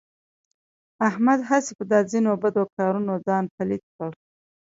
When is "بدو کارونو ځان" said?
2.41-3.43